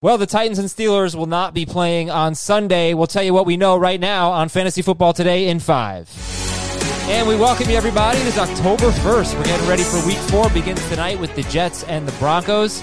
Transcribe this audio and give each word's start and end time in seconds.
Well, 0.00 0.16
the 0.16 0.26
Titans 0.26 0.60
and 0.60 0.68
Steelers 0.68 1.16
will 1.16 1.26
not 1.26 1.54
be 1.54 1.66
playing 1.66 2.08
on 2.08 2.36
Sunday. 2.36 2.94
We'll 2.94 3.08
tell 3.08 3.24
you 3.24 3.34
what 3.34 3.46
we 3.46 3.56
know 3.56 3.76
right 3.76 3.98
now 3.98 4.30
on 4.30 4.48
Fantasy 4.48 4.80
Football 4.80 5.12
Today 5.12 5.48
in 5.48 5.58
five. 5.58 6.08
And 7.08 7.26
we 7.26 7.34
welcome 7.34 7.68
you, 7.68 7.76
everybody. 7.76 8.20
It 8.20 8.28
is 8.28 8.38
October 8.38 8.92
1st. 8.92 9.36
We're 9.36 9.42
getting 9.42 9.66
ready 9.66 9.82
for 9.82 9.96
week 10.06 10.18
four. 10.30 10.48
Begins 10.50 10.88
tonight 10.88 11.18
with 11.18 11.34
the 11.34 11.42
Jets 11.42 11.82
and 11.82 12.06
the 12.06 12.16
Broncos. 12.20 12.80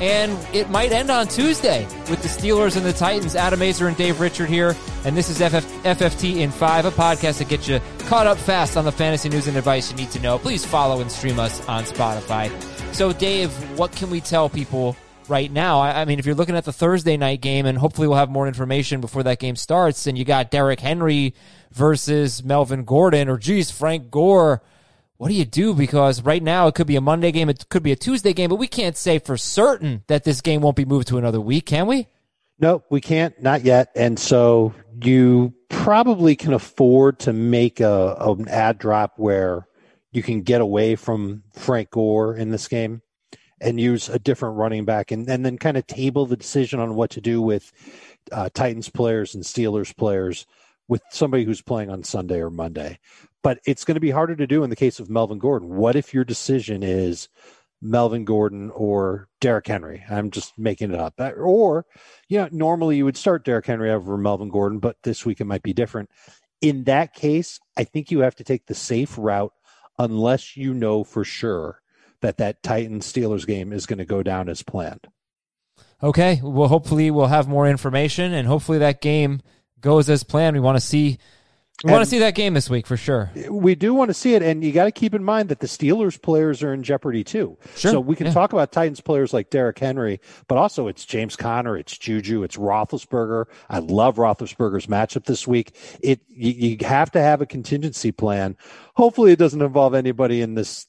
And 0.00 0.36
it 0.52 0.68
might 0.68 0.90
end 0.90 1.08
on 1.08 1.28
Tuesday 1.28 1.84
with 2.10 2.20
the 2.22 2.28
Steelers 2.28 2.76
and 2.76 2.84
the 2.84 2.92
Titans. 2.92 3.36
Adam 3.36 3.60
Aizer 3.60 3.86
and 3.86 3.96
Dave 3.96 4.18
Richard 4.18 4.48
here. 4.48 4.74
And 5.04 5.16
this 5.16 5.30
is 5.30 5.38
FF, 5.38 5.64
FFT 5.84 6.38
in 6.38 6.50
5, 6.50 6.86
a 6.86 6.90
podcast 6.90 7.38
that 7.38 7.48
gets 7.48 7.68
you 7.68 7.80
caught 8.06 8.26
up 8.26 8.38
fast 8.38 8.76
on 8.76 8.84
the 8.84 8.90
fantasy 8.90 9.28
news 9.28 9.46
and 9.46 9.56
advice 9.56 9.92
you 9.92 9.96
need 9.96 10.10
to 10.10 10.18
know. 10.18 10.36
Please 10.36 10.64
follow 10.64 11.00
and 11.00 11.12
stream 11.12 11.38
us 11.38 11.64
on 11.68 11.84
Spotify. 11.84 12.50
So, 12.92 13.12
Dave, 13.12 13.52
what 13.78 13.92
can 13.92 14.10
we 14.10 14.20
tell 14.20 14.48
people 14.48 14.96
right 15.28 15.50
now. 15.50 15.80
I, 15.80 16.02
I, 16.02 16.04
mean, 16.04 16.18
if 16.18 16.26
you're 16.26 16.34
looking 16.34 16.56
at 16.56 16.64
the 16.64 16.72
Thursday 16.72 17.16
night 17.16 17.40
game, 17.40 17.66
and 17.66 17.78
hopefully 17.78 18.08
we'll 18.08 18.16
have 18.16 18.30
more 18.30 18.46
information 18.46 19.00
before 19.00 19.22
that 19.24 19.38
game 19.38 19.56
starts, 19.56 20.06
and 20.06 20.16
you 20.16 20.24
got 20.24 20.50
Derrick 20.50 20.80
Henry 20.80 21.34
versus 21.72 22.42
Melvin 22.42 22.84
Gordon, 22.84 23.28
or 23.28 23.38
geez, 23.38 23.70
Frank 23.70 24.10
Gore. 24.10 24.62
What 25.16 25.28
do 25.28 25.34
you 25.34 25.44
do? 25.44 25.72
Because 25.74 26.22
right 26.22 26.42
now 26.42 26.66
it 26.66 26.74
could 26.74 26.86
be 26.86 26.96
a 26.96 27.00
Monday 27.00 27.32
game, 27.32 27.48
it 27.48 27.68
could 27.68 27.82
be 27.82 27.92
a 27.92 27.96
Tuesday 27.96 28.32
game, 28.32 28.50
but 28.50 28.56
we 28.56 28.68
can't 28.68 28.96
say 28.96 29.18
for 29.18 29.36
certain 29.36 30.02
that 30.08 30.24
this 30.24 30.40
game 30.40 30.60
won't 30.60 30.76
be 30.76 30.84
moved 30.84 31.08
to 31.08 31.18
another 31.18 31.40
week, 31.40 31.66
can 31.66 31.86
we? 31.86 32.08
No, 32.58 32.82
we 32.90 33.00
can't, 33.00 33.40
not 33.42 33.64
yet. 33.64 33.90
And 33.94 34.18
so 34.18 34.74
you 35.02 35.54
probably 35.68 36.36
can 36.36 36.52
afford 36.52 37.18
to 37.20 37.32
make 37.32 37.80
a, 37.80 38.16
an 38.18 38.48
add 38.48 38.78
drop 38.78 39.14
where 39.16 39.66
you 40.10 40.22
can 40.22 40.42
get 40.42 40.60
away 40.60 40.96
from 40.96 41.42
Frank 41.52 41.90
Gore 41.90 42.34
in 42.34 42.50
this 42.50 42.68
game 42.68 43.02
and 43.60 43.80
use 43.80 44.08
a 44.08 44.18
different 44.18 44.56
running 44.56 44.84
back 44.84 45.10
and, 45.10 45.28
and 45.28 45.44
then 45.44 45.58
kind 45.58 45.76
of 45.76 45.86
table 45.86 46.26
the 46.26 46.36
decision 46.36 46.78
on 46.80 46.94
what 46.94 47.10
to 47.10 47.20
do 47.20 47.40
with 47.40 47.72
uh, 48.32 48.48
Titans 48.52 48.88
players 48.88 49.34
and 49.34 49.44
Steelers 49.44 49.96
players 49.96 50.46
with 50.88 51.02
somebody 51.10 51.44
who's 51.44 51.62
playing 51.62 51.90
on 51.90 52.04
Sunday 52.04 52.40
or 52.40 52.50
Monday. 52.50 52.98
But 53.42 53.60
it's 53.64 53.84
going 53.84 53.94
to 53.94 54.00
be 54.00 54.10
harder 54.10 54.36
to 54.36 54.46
do 54.46 54.62
in 54.62 54.70
the 54.70 54.76
case 54.76 55.00
of 55.00 55.10
Melvin 55.10 55.38
Gordon. 55.38 55.76
What 55.76 55.96
if 55.96 56.12
your 56.12 56.24
decision 56.24 56.82
is 56.82 57.28
Melvin 57.80 58.24
Gordon 58.24 58.70
or 58.72 59.28
Derrick 59.40 59.68
Henry? 59.68 60.04
I'm 60.10 60.30
just 60.30 60.58
making 60.58 60.92
it 60.92 60.98
up. 60.98 61.14
Or, 61.18 61.86
you 62.28 62.38
know, 62.38 62.48
normally 62.50 62.96
you 62.96 63.04
would 63.04 63.16
start 63.16 63.44
Derrick 63.44 63.66
Henry 63.66 63.90
over 63.90 64.16
Melvin 64.16 64.48
Gordon, 64.48 64.80
but 64.80 64.96
this 65.02 65.24
week 65.24 65.40
it 65.40 65.46
might 65.46 65.62
be 65.62 65.72
different. 65.72 66.10
In 66.60 66.84
that 66.84 67.14
case, 67.14 67.60
I 67.76 67.84
think 67.84 68.10
you 68.10 68.20
have 68.20 68.36
to 68.36 68.44
take 68.44 68.66
the 68.66 68.74
safe 68.74 69.16
route 69.16 69.52
unless 69.98 70.56
you 70.56 70.74
know 70.74 71.04
for 71.04 71.24
sure 71.24 71.80
that 72.20 72.38
that 72.38 72.62
Titans 72.62 73.10
Steelers 73.10 73.46
game 73.46 73.72
is 73.72 73.86
going 73.86 73.98
to 73.98 74.04
go 74.04 74.22
down 74.22 74.48
as 74.48 74.62
planned. 74.62 75.06
Okay, 76.02 76.40
well, 76.42 76.68
hopefully 76.68 77.10
we'll 77.10 77.26
have 77.26 77.48
more 77.48 77.68
information, 77.68 78.34
and 78.34 78.46
hopefully 78.46 78.78
that 78.78 79.00
game 79.00 79.40
goes 79.80 80.10
as 80.10 80.24
planned. 80.24 80.54
We 80.54 80.60
want 80.60 80.76
to 80.76 80.86
see. 80.86 81.18
We 81.84 81.92
want 81.92 82.04
to 82.04 82.08
see 82.08 82.20
that 82.20 82.34
game 82.34 82.54
this 82.54 82.70
week 82.70 82.86
for 82.86 82.96
sure. 82.96 83.30
We 83.50 83.74
do 83.74 83.92
want 83.92 84.08
to 84.08 84.14
see 84.14 84.34
it, 84.34 84.42
and 84.42 84.64
you 84.64 84.72
got 84.72 84.86
to 84.86 84.90
keep 84.90 85.12
in 85.12 85.22
mind 85.22 85.50
that 85.50 85.60
the 85.60 85.66
Steelers 85.66 86.20
players 86.20 86.62
are 86.62 86.72
in 86.72 86.82
jeopardy 86.82 87.22
too. 87.22 87.58
Sure. 87.76 87.92
So 87.92 88.00
we 88.00 88.16
can 88.16 88.28
yeah. 88.28 88.32
talk 88.32 88.54
about 88.54 88.72
Titans 88.72 89.02
players 89.02 89.34
like 89.34 89.50
Derrick 89.50 89.78
Henry, 89.78 90.20
but 90.48 90.56
also 90.56 90.88
it's 90.88 91.04
James 91.04 91.36
Conner, 91.36 91.76
it's 91.76 91.96
Juju, 91.98 92.44
it's 92.44 92.56
Roethlisberger. 92.56 93.44
I 93.68 93.80
love 93.80 94.16
Roethlisberger's 94.16 94.86
matchup 94.86 95.26
this 95.26 95.46
week. 95.46 95.76
It 96.00 96.22
you, 96.28 96.52
you 96.52 96.86
have 96.86 97.10
to 97.10 97.20
have 97.20 97.42
a 97.42 97.46
contingency 97.46 98.10
plan. 98.10 98.56
Hopefully, 98.94 99.32
it 99.32 99.38
doesn't 99.38 99.60
involve 99.60 99.92
anybody 99.92 100.40
in 100.40 100.54
this 100.54 100.86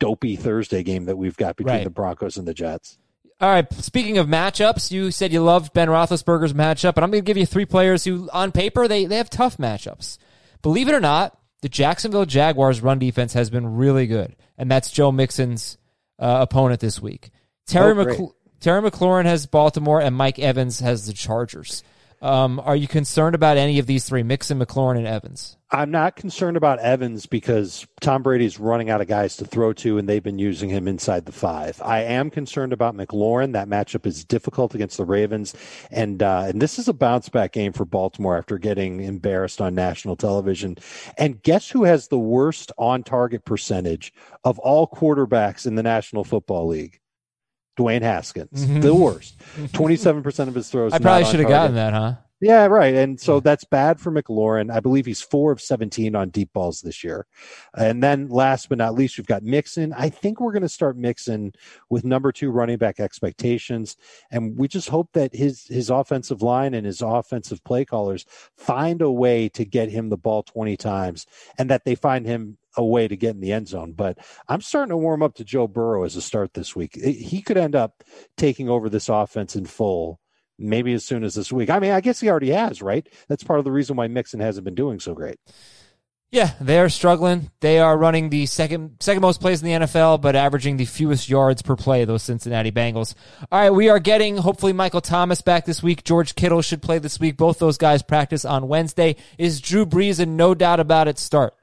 dopey 0.00 0.34
Thursday 0.34 0.82
game 0.82 1.04
that 1.04 1.16
we've 1.16 1.36
got 1.36 1.54
between 1.54 1.76
right. 1.76 1.84
the 1.84 1.90
Broncos 1.90 2.36
and 2.36 2.48
the 2.48 2.54
Jets. 2.54 2.98
All 3.40 3.48
right. 3.48 3.72
Speaking 3.72 4.18
of 4.18 4.26
matchups, 4.26 4.90
you 4.90 5.10
said 5.10 5.32
you 5.32 5.42
loved 5.42 5.72
Ben 5.72 5.88
Roethlisberger's 5.88 6.52
matchup, 6.52 6.96
and 6.96 7.04
I'm 7.04 7.10
going 7.10 7.22
to 7.22 7.26
give 7.26 7.38
you 7.38 7.46
three 7.46 7.64
players 7.64 8.04
who, 8.04 8.28
on 8.32 8.52
paper, 8.52 8.86
they, 8.86 9.06
they 9.06 9.16
have 9.16 9.30
tough 9.30 9.56
matchups. 9.56 10.18
Believe 10.60 10.88
it 10.88 10.94
or 10.94 11.00
not, 11.00 11.38
the 11.62 11.68
Jacksonville 11.68 12.26
Jaguars' 12.26 12.82
run 12.82 12.98
defense 12.98 13.32
has 13.34 13.48
been 13.48 13.76
really 13.76 14.06
good, 14.06 14.36
and 14.58 14.70
that's 14.70 14.90
Joe 14.90 15.10
Mixon's 15.12 15.78
uh, 16.18 16.38
opponent 16.40 16.80
this 16.80 17.00
week. 17.00 17.30
Terry, 17.66 17.92
oh, 17.92 18.04
McC- 18.04 18.32
Terry 18.60 18.90
McLaurin 18.90 19.24
has 19.24 19.46
Baltimore, 19.46 20.02
and 20.02 20.14
Mike 20.14 20.38
Evans 20.38 20.80
has 20.80 21.06
the 21.06 21.12
Chargers. 21.14 21.82
Um, 22.22 22.60
are 22.60 22.76
you 22.76 22.86
concerned 22.86 23.34
about 23.34 23.56
any 23.56 23.78
of 23.78 23.86
these 23.86 24.04
three, 24.04 24.22
Mixon, 24.22 24.58
McLaurin, 24.58 24.98
and 24.98 25.06
Evans? 25.06 25.56
I'm 25.70 25.90
not 25.90 26.16
concerned 26.16 26.58
about 26.58 26.78
Evans 26.80 27.24
because 27.24 27.86
Tom 28.00 28.22
Brady's 28.22 28.58
running 28.60 28.90
out 28.90 29.00
of 29.00 29.06
guys 29.06 29.36
to 29.38 29.46
throw 29.46 29.72
to, 29.74 29.96
and 29.96 30.06
they've 30.06 30.22
been 30.22 30.38
using 30.38 30.68
him 30.68 30.86
inside 30.86 31.24
the 31.24 31.32
five. 31.32 31.80
I 31.82 32.02
am 32.02 32.28
concerned 32.28 32.74
about 32.74 32.94
McLaurin. 32.94 33.52
That 33.52 33.68
matchup 33.68 34.04
is 34.04 34.22
difficult 34.22 34.74
against 34.74 34.98
the 34.98 35.04
Ravens, 35.06 35.54
and 35.90 36.22
uh, 36.22 36.44
and 36.48 36.60
this 36.60 36.78
is 36.78 36.88
a 36.88 36.92
bounce 36.92 37.30
back 37.30 37.52
game 37.52 37.72
for 37.72 37.86
Baltimore 37.86 38.36
after 38.36 38.58
getting 38.58 39.00
embarrassed 39.00 39.60
on 39.60 39.74
national 39.74 40.16
television. 40.16 40.76
And 41.16 41.42
guess 41.42 41.70
who 41.70 41.84
has 41.84 42.08
the 42.08 42.18
worst 42.18 42.70
on 42.76 43.02
target 43.02 43.46
percentage 43.46 44.12
of 44.44 44.58
all 44.58 44.86
quarterbacks 44.88 45.66
in 45.66 45.76
the 45.76 45.82
National 45.82 46.24
Football 46.24 46.66
League? 46.66 47.00
Dwayne 47.80 48.02
Haskins, 48.02 48.66
mm-hmm. 48.66 48.80
the 48.80 48.94
worst. 48.94 49.36
Twenty-seven 49.72 50.22
percent 50.22 50.48
of 50.48 50.54
his 50.54 50.68
throws. 50.68 50.92
I 50.92 50.98
probably 50.98 51.24
should 51.24 51.40
have 51.40 51.48
gotten 51.48 51.74
that, 51.76 51.92
huh? 51.92 52.14
Yeah, 52.42 52.66
right. 52.66 52.94
And 52.94 53.20
so 53.20 53.38
that's 53.38 53.64
bad 53.64 54.00
for 54.00 54.10
McLaurin. 54.10 54.72
I 54.72 54.80
believe 54.80 55.04
he's 55.04 55.20
four 55.20 55.52
of 55.52 55.60
17 55.60 56.16
on 56.16 56.30
deep 56.30 56.50
balls 56.54 56.80
this 56.80 57.04
year. 57.04 57.26
And 57.76 58.02
then 58.02 58.28
last 58.28 58.70
but 58.70 58.78
not 58.78 58.94
least, 58.94 59.18
we've 59.18 59.26
got 59.26 59.42
Mixon. 59.42 59.92
I 59.92 60.08
think 60.08 60.40
we're 60.40 60.52
going 60.52 60.62
to 60.62 60.68
start 60.68 60.96
Mixon 60.96 61.52
with 61.90 62.02
number 62.02 62.32
two 62.32 62.50
running 62.50 62.78
back 62.78 62.98
expectations. 62.98 63.98
And 64.30 64.56
we 64.56 64.68
just 64.68 64.88
hope 64.88 65.10
that 65.12 65.34
his, 65.34 65.66
his 65.66 65.90
offensive 65.90 66.40
line 66.40 66.72
and 66.72 66.86
his 66.86 67.02
offensive 67.02 67.62
play 67.64 67.84
callers 67.84 68.24
find 68.56 69.02
a 69.02 69.10
way 69.10 69.50
to 69.50 69.66
get 69.66 69.90
him 69.90 70.08
the 70.08 70.16
ball 70.16 70.42
20 70.42 70.78
times 70.78 71.26
and 71.58 71.68
that 71.68 71.84
they 71.84 71.94
find 71.94 72.24
him 72.24 72.56
a 72.76 72.84
way 72.84 73.08
to 73.08 73.16
get 73.16 73.34
in 73.34 73.40
the 73.40 73.52
end 73.52 73.68
zone. 73.68 73.92
But 73.92 74.18
I'm 74.48 74.60
starting 74.62 74.90
to 74.90 74.96
warm 74.96 75.22
up 75.22 75.34
to 75.34 75.44
Joe 75.44 75.66
Burrow 75.68 76.04
as 76.04 76.16
a 76.16 76.22
start 76.22 76.54
this 76.54 76.74
week. 76.74 76.94
He 76.94 77.42
could 77.42 77.58
end 77.58 77.74
up 77.74 78.02
taking 78.36 78.68
over 78.70 78.88
this 78.88 79.08
offense 79.08 79.56
in 79.56 79.66
full, 79.66 80.19
maybe 80.60 80.92
as 80.92 81.04
soon 81.04 81.24
as 81.24 81.34
this 81.34 81.52
week. 81.52 81.70
I 81.70 81.78
mean, 81.78 81.92
I 81.92 82.00
guess 82.00 82.20
he 82.20 82.28
already 82.28 82.50
has, 82.50 82.82
right? 82.82 83.08
That's 83.28 83.44
part 83.44 83.58
of 83.58 83.64
the 83.64 83.72
reason 83.72 83.96
why 83.96 84.08
Mixon 84.08 84.40
hasn't 84.40 84.64
been 84.64 84.74
doing 84.74 85.00
so 85.00 85.14
great. 85.14 85.38
Yeah, 86.32 86.52
they're 86.60 86.88
struggling. 86.88 87.50
They 87.60 87.80
are 87.80 87.98
running 87.98 88.30
the 88.30 88.46
second 88.46 88.98
second 89.00 89.20
most 89.20 89.40
plays 89.40 89.62
in 89.62 89.66
the 89.66 89.86
NFL, 89.86 90.20
but 90.20 90.36
averaging 90.36 90.76
the 90.76 90.84
fewest 90.84 91.28
yards 91.28 91.60
per 91.60 91.74
play. 91.74 92.04
Those 92.04 92.22
Cincinnati 92.22 92.70
Bengals. 92.70 93.14
All 93.50 93.60
right, 93.60 93.70
we 93.70 93.88
are 93.88 93.98
getting 93.98 94.36
hopefully 94.36 94.72
Michael 94.72 95.00
Thomas 95.00 95.42
back 95.42 95.64
this 95.64 95.82
week. 95.82 96.04
George 96.04 96.36
Kittle 96.36 96.62
should 96.62 96.82
play 96.82 96.98
this 96.98 97.18
week. 97.18 97.36
Both 97.36 97.58
those 97.58 97.78
guys 97.78 98.04
practice 98.04 98.44
on 98.44 98.68
Wednesday. 98.68 99.16
Is 99.38 99.60
Drew 99.60 99.84
Brees 99.84 100.20
a 100.20 100.26
no 100.26 100.54
doubt 100.54 100.78
about 100.78 101.08
it 101.08 101.18
start? 101.18 101.54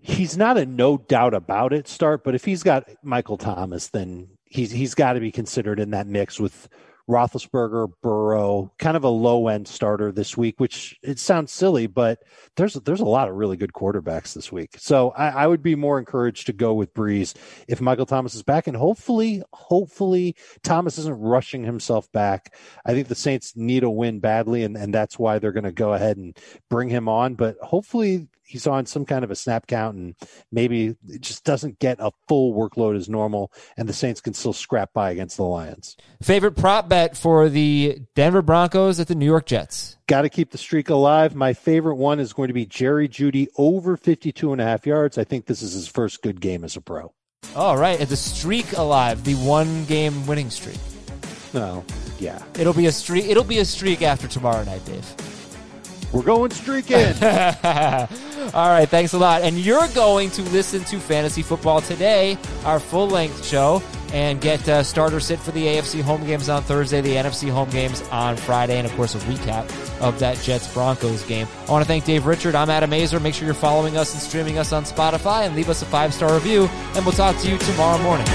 he's 0.00 0.36
not 0.36 0.56
a 0.56 0.66
no 0.66 0.98
doubt 0.98 1.34
about 1.34 1.72
it 1.72 1.86
start, 1.86 2.24
but 2.24 2.34
if 2.34 2.44
he's 2.44 2.62
got 2.62 2.88
Michael 3.02 3.36
Thomas, 3.36 3.88
then 3.88 4.28
he's 4.44 4.70
he's 4.72 4.94
got 4.94 5.14
to 5.14 5.20
be 5.20 5.30
considered 5.30 5.78
in 5.78 5.90
that 5.90 6.06
mix 6.06 6.40
with 6.40 6.68
Roethlisberger, 7.08 7.88
Burrow, 8.02 8.72
kind 8.78 8.96
of 8.96 9.04
a 9.04 9.08
low 9.08 9.48
end 9.48 9.68
starter 9.68 10.12
this 10.12 10.36
week, 10.36 10.58
which 10.58 10.98
it 11.02 11.18
sounds 11.18 11.52
silly, 11.52 11.86
but 11.86 12.22
there's 12.56 12.74
there's 12.74 13.00
a 13.00 13.04
lot 13.04 13.28
of 13.28 13.34
really 13.34 13.56
good 13.56 13.72
quarterbacks 13.72 14.34
this 14.34 14.52
week. 14.52 14.70
So 14.78 15.10
I, 15.10 15.28
I, 15.28 15.46
would 15.46 15.62
be 15.62 15.74
more 15.74 15.98
encouraged 15.98 16.46
to 16.46 16.52
go 16.52 16.74
with 16.74 16.94
Brees 16.94 17.34
if 17.68 17.80
Michael 17.80 18.06
Thomas 18.06 18.34
is 18.34 18.42
back, 18.42 18.66
and 18.66 18.76
hopefully, 18.76 19.42
hopefully 19.52 20.36
Thomas 20.62 20.98
isn't 20.98 21.20
rushing 21.20 21.64
himself 21.64 22.10
back. 22.12 22.54
I 22.84 22.92
think 22.92 23.08
the 23.08 23.14
Saints 23.14 23.54
need 23.56 23.82
a 23.82 23.90
win 23.90 24.20
badly, 24.20 24.64
and, 24.64 24.76
and 24.76 24.94
that's 24.94 25.18
why 25.18 25.38
they're 25.38 25.52
going 25.52 25.64
to 25.64 25.72
go 25.72 25.94
ahead 25.94 26.16
and 26.16 26.36
bring 26.68 26.88
him 26.88 27.08
on. 27.08 27.34
But 27.34 27.56
hopefully 27.60 28.28
he's 28.50 28.66
on 28.66 28.84
some 28.84 29.04
kind 29.04 29.22
of 29.24 29.30
a 29.30 29.36
snap 29.36 29.66
count 29.66 29.96
and 29.96 30.14
maybe 30.50 30.96
it 31.08 31.20
just 31.20 31.44
doesn't 31.44 31.78
get 31.78 31.98
a 32.00 32.10
full 32.28 32.52
workload 32.52 32.96
as 32.96 33.08
normal 33.08 33.52
and 33.76 33.88
the 33.88 33.92
Saints 33.92 34.20
can 34.20 34.34
still 34.34 34.52
scrap 34.52 34.92
by 34.92 35.10
against 35.12 35.36
the 35.36 35.44
Lions. 35.44 35.96
Favorite 36.22 36.56
prop 36.56 36.88
bet 36.88 37.16
for 37.16 37.48
the 37.48 38.00
Denver 38.14 38.42
Broncos 38.42 38.98
at 38.98 39.06
the 39.06 39.14
New 39.14 39.26
York 39.26 39.46
Jets? 39.46 39.96
Got 40.08 40.22
to 40.22 40.28
keep 40.28 40.50
the 40.50 40.58
streak 40.58 40.90
alive. 40.90 41.34
My 41.36 41.52
favorite 41.52 41.94
one 41.94 42.18
is 42.18 42.32
going 42.32 42.48
to 42.48 42.54
be 42.54 42.66
Jerry 42.66 43.08
Jeudy 43.08 43.46
over 43.56 43.96
52 43.96 44.52
and 44.52 44.60
a 44.60 44.64
half 44.64 44.84
yards. 44.86 45.16
I 45.16 45.24
think 45.24 45.46
this 45.46 45.62
is 45.62 45.72
his 45.72 45.86
first 45.86 46.22
good 46.22 46.40
game 46.40 46.64
as 46.64 46.76
a 46.76 46.80
pro. 46.80 47.12
All 47.54 47.76
right, 47.76 47.98
And 48.00 48.08
the 48.08 48.16
streak 48.16 48.76
alive, 48.76 49.24
the 49.24 49.34
one 49.36 49.84
game 49.86 50.26
winning 50.26 50.50
streak. 50.50 50.78
No, 51.52 51.84
yeah. 52.18 52.42
It'll 52.58 52.72
be 52.72 52.86
a 52.86 52.92
streak. 52.92 53.26
It'll 53.26 53.44
be 53.44 53.58
a 53.58 53.64
streak 53.64 54.02
after 54.02 54.28
tomorrow 54.28 54.62
night, 54.64 54.84
Dave. 54.84 55.29
We're 56.12 56.22
going 56.22 56.50
streaking. 56.50 56.96
All 58.52 58.68
right, 58.68 58.88
thanks 58.88 59.12
a 59.12 59.18
lot. 59.18 59.42
And 59.42 59.56
you're 59.56 59.86
going 59.88 60.30
to 60.30 60.42
listen 60.42 60.82
to 60.84 60.98
Fantasy 60.98 61.42
Football 61.42 61.80
Today, 61.80 62.36
our 62.64 62.80
full 62.80 63.06
length 63.08 63.44
show, 63.44 63.80
and 64.12 64.40
get 64.40 64.68
uh, 64.68 64.82
starter 64.82 65.20
sit 65.20 65.38
for 65.38 65.52
the 65.52 65.64
AFC 65.66 66.02
home 66.02 66.24
games 66.26 66.48
on 66.48 66.62
Thursday, 66.64 67.00
the 67.00 67.14
NFC 67.14 67.48
home 67.48 67.70
games 67.70 68.02
on 68.10 68.36
Friday, 68.36 68.78
and 68.78 68.86
of 68.86 68.92
course, 68.94 69.14
a 69.14 69.18
recap 69.18 69.70
of 70.00 70.18
that 70.18 70.36
Jets 70.38 70.72
Broncos 70.72 71.22
game. 71.24 71.46
I 71.68 71.70
want 71.70 71.84
to 71.84 71.86
thank 71.88 72.04
Dave 72.04 72.26
Richard. 72.26 72.56
I'm 72.56 72.70
Adam 72.70 72.90
Aizer. 72.90 73.22
Make 73.22 73.34
sure 73.34 73.46
you're 73.46 73.54
following 73.54 73.96
us 73.96 74.12
and 74.12 74.22
streaming 74.22 74.58
us 74.58 74.72
on 74.72 74.82
Spotify 74.84 75.46
and 75.46 75.54
leave 75.54 75.68
us 75.68 75.82
a 75.82 75.86
five 75.86 76.12
star 76.12 76.34
review, 76.34 76.66
and 76.94 77.04
we'll 77.04 77.14
talk 77.14 77.36
to 77.38 77.48
you 77.48 77.56
tomorrow 77.58 78.02
morning. 78.02 78.26